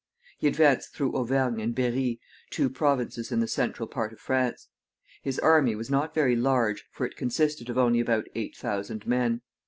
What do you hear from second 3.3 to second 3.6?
in the